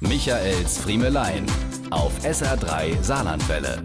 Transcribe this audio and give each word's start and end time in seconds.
Michaels 0.00 0.78
Friemelein 0.78 1.44
auf 1.90 2.24
SR3 2.24 3.02
Saarlandwelle. 3.02 3.84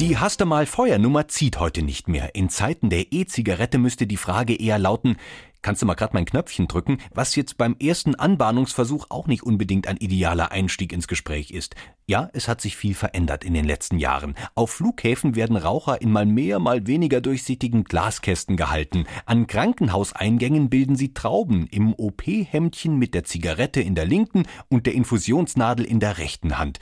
Die 0.00 0.16
Haste 0.16 0.46
mal 0.46 0.64
Feuernummer 0.64 1.28
zieht 1.28 1.60
heute 1.60 1.82
nicht 1.82 2.08
mehr. 2.08 2.34
In 2.34 2.48
Zeiten 2.48 2.88
der 2.88 3.12
E-Zigarette 3.12 3.76
müsste 3.76 4.06
die 4.06 4.16
Frage 4.16 4.58
eher 4.58 4.78
lauten, 4.78 5.18
Kannst 5.62 5.80
du 5.80 5.86
mal 5.86 5.94
gerade 5.94 6.14
mein 6.14 6.24
Knöpfchen 6.24 6.66
drücken, 6.66 6.98
was 7.14 7.36
jetzt 7.36 7.56
beim 7.56 7.76
ersten 7.80 8.16
Anbahnungsversuch 8.16 9.06
auch 9.10 9.28
nicht 9.28 9.44
unbedingt 9.44 9.86
ein 9.86 9.96
idealer 9.96 10.50
Einstieg 10.50 10.92
ins 10.92 11.06
Gespräch 11.06 11.52
ist. 11.52 11.76
Ja, 12.08 12.30
es 12.32 12.48
hat 12.48 12.60
sich 12.60 12.76
viel 12.76 12.94
verändert 12.94 13.44
in 13.44 13.54
den 13.54 13.64
letzten 13.64 13.98
Jahren. 13.98 14.34
Auf 14.56 14.72
Flughäfen 14.72 15.36
werden 15.36 15.56
Raucher 15.56 16.02
in 16.02 16.10
mal 16.10 16.26
mehr, 16.26 16.58
mal 16.58 16.88
weniger 16.88 17.20
durchsichtigen 17.20 17.84
Glaskästen 17.84 18.56
gehalten. 18.56 19.06
An 19.24 19.46
Krankenhauseingängen 19.46 20.68
bilden 20.68 20.96
sie 20.96 21.14
Trauben 21.14 21.68
im 21.68 21.94
OP-Hemdchen 21.94 22.98
mit 22.98 23.14
der 23.14 23.22
Zigarette 23.22 23.80
in 23.80 23.94
der 23.94 24.04
linken 24.04 24.48
und 24.68 24.86
der 24.86 24.94
Infusionsnadel 24.94 25.86
in 25.86 26.00
der 26.00 26.18
rechten 26.18 26.58
Hand. 26.58 26.80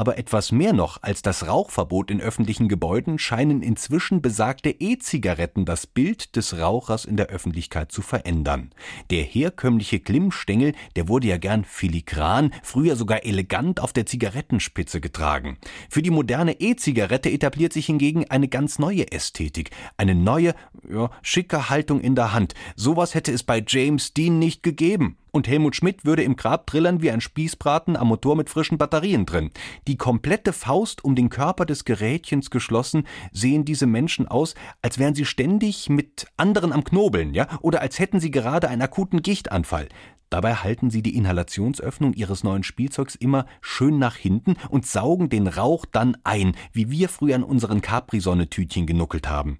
Aber 0.00 0.16
etwas 0.16 0.50
mehr 0.50 0.72
noch 0.72 1.02
als 1.02 1.20
das 1.20 1.46
Rauchverbot 1.46 2.10
in 2.10 2.22
öffentlichen 2.22 2.70
Gebäuden 2.70 3.18
scheinen 3.18 3.60
inzwischen 3.60 4.22
besagte 4.22 4.70
E-Zigaretten 4.70 5.66
das 5.66 5.86
Bild 5.86 6.36
des 6.36 6.56
Rauchers 6.56 7.04
in 7.04 7.18
der 7.18 7.26
Öffentlichkeit 7.26 7.92
zu 7.92 8.00
verändern. 8.00 8.70
Der 9.10 9.22
herkömmliche 9.22 10.00
Glimmstängel, 10.00 10.72
der 10.96 11.08
wurde 11.08 11.26
ja 11.26 11.36
gern 11.36 11.66
filigran, 11.66 12.54
früher 12.62 12.96
sogar 12.96 13.26
elegant 13.26 13.78
auf 13.78 13.92
der 13.92 14.06
Zigarettenspitze 14.06 15.02
getragen. 15.02 15.58
Für 15.90 16.00
die 16.00 16.08
moderne 16.08 16.58
E-Zigarette 16.58 17.28
etabliert 17.28 17.74
sich 17.74 17.84
hingegen 17.84 18.24
eine 18.30 18.48
ganz 18.48 18.78
neue 18.78 19.12
Ästhetik, 19.12 19.70
eine 19.98 20.14
neue, 20.14 20.54
ja, 20.90 21.10
schicke 21.20 21.68
Haltung 21.68 22.00
in 22.00 22.14
der 22.14 22.32
Hand. 22.32 22.54
Sowas 22.74 23.14
hätte 23.14 23.32
es 23.32 23.42
bei 23.42 23.62
James 23.68 24.14
Dean 24.14 24.38
nicht 24.38 24.62
gegeben. 24.62 25.18
Und 25.32 25.48
Helmut 25.48 25.76
Schmidt 25.76 26.04
würde 26.04 26.22
im 26.22 26.36
Grab 26.36 26.66
trillern 26.66 27.02
wie 27.02 27.10
ein 27.10 27.20
Spießbraten 27.20 27.96
am 27.96 28.08
Motor 28.08 28.36
mit 28.36 28.50
frischen 28.50 28.78
Batterien 28.78 29.26
drin. 29.26 29.50
Die 29.86 29.96
komplette 29.96 30.52
Faust 30.52 31.04
um 31.04 31.14
den 31.14 31.30
Körper 31.30 31.66
des 31.66 31.84
Gerätchens 31.84 32.50
geschlossen, 32.50 33.06
sehen 33.32 33.64
diese 33.64 33.86
Menschen 33.86 34.28
aus, 34.28 34.54
als 34.82 34.98
wären 34.98 35.14
sie 35.14 35.24
ständig 35.24 35.88
mit 35.88 36.26
anderen 36.36 36.72
am 36.72 36.84
Knobeln, 36.84 37.34
ja, 37.34 37.46
oder 37.60 37.80
als 37.80 37.98
hätten 37.98 38.20
sie 38.20 38.30
gerade 38.30 38.68
einen 38.68 38.82
akuten 38.82 39.22
Gichtanfall. 39.22 39.88
Dabei 40.30 40.54
halten 40.54 40.90
sie 40.90 41.02
die 41.02 41.16
Inhalationsöffnung 41.16 42.14
ihres 42.14 42.44
neuen 42.44 42.62
Spielzeugs 42.62 43.16
immer 43.16 43.46
schön 43.60 43.98
nach 43.98 44.16
hinten 44.16 44.54
und 44.68 44.86
saugen 44.86 45.28
den 45.28 45.48
Rauch 45.48 45.86
dann 45.90 46.16
ein, 46.22 46.54
wie 46.72 46.90
wir 46.90 47.08
früher 47.08 47.34
an 47.34 47.42
unseren 47.42 47.80
Capri-Sonne-Tütchen 47.80 48.86
genuckelt 48.86 49.28
haben. 49.28 49.58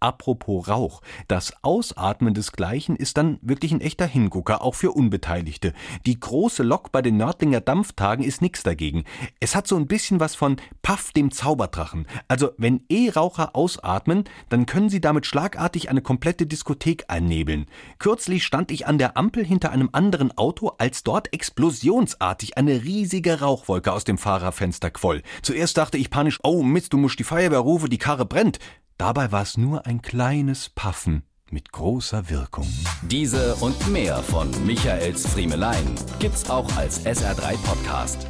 Apropos 0.00 0.68
Rauch. 0.68 1.00
Das 1.28 1.52
Ausatmen 1.62 2.34
desgleichen 2.34 2.96
ist 2.96 3.16
dann 3.16 3.38
wirklich 3.40 3.72
ein 3.72 3.80
echter 3.80 4.06
Hingucker, 4.06 4.62
auch 4.62 4.74
für 4.74 4.92
Unbeteiligte. 4.92 5.72
Die 6.04 6.20
große 6.20 6.62
Lok 6.62 6.92
bei 6.92 7.02
den 7.02 7.16
Nördlinger 7.16 7.60
Dampftagen 7.60 8.24
ist 8.24 8.42
nix 8.42 8.62
dagegen. 8.62 9.04
Es 9.40 9.54
hat 9.54 9.66
so 9.66 9.76
ein 9.76 9.86
bisschen 9.86 10.20
was 10.20 10.34
von 10.34 10.56
Paff 10.82 11.12
dem 11.12 11.30
Zauberdrachen. 11.30 12.06
Also, 12.28 12.50
wenn 12.58 12.84
E-Raucher 12.88 13.56
ausatmen, 13.56 14.24
dann 14.48 14.66
können 14.66 14.90
sie 14.90 15.00
damit 15.00 15.26
schlagartig 15.26 15.88
eine 15.88 16.02
komplette 16.02 16.46
Diskothek 16.46 17.04
einnebeln. 17.08 17.66
Kürzlich 17.98 18.44
stand 18.44 18.70
ich 18.70 18.86
an 18.86 18.98
der 18.98 19.16
Ampel 19.16 19.44
hinter 19.44 19.70
einem 19.70 19.88
anderen 19.92 20.36
Auto, 20.36 20.72
als 20.78 21.04
dort 21.04 21.32
explosionsartig 21.32 22.58
eine 22.58 22.84
riesige 22.84 23.40
Rauchwolke 23.40 23.92
aus 23.92 24.04
dem 24.04 24.18
Fahrerfenster 24.18 24.90
quoll. 24.90 25.22
Zuerst 25.42 25.78
dachte 25.78 25.96
ich 25.96 26.10
panisch, 26.10 26.38
oh 26.42 26.62
Mist, 26.62 26.92
du 26.92 26.98
musst 26.98 27.18
die 27.18 27.24
Feuerwehr 27.24 27.60
rufen, 27.60 27.90
die 27.90 27.98
Karre 27.98 28.26
brennt. 28.26 28.58
Dabei 28.98 29.30
war 29.30 29.42
es 29.42 29.58
nur 29.58 29.84
ein 29.86 30.00
kleines 30.00 30.70
Paffen 30.70 31.22
mit 31.50 31.70
großer 31.70 32.30
Wirkung. 32.30 32.66
Diese 33.02 33.54
und 33.56 33.88
mehr 33.88 34.22
von 34.22 34.50
Michaels 34.64 35.26
Friemelein 35.26 35.94
gibt's 36.18 36.48
auch 36.48 36.74
als 36.76 37.04
SR3 37.04 37.56
Podcast. 37.58 38.26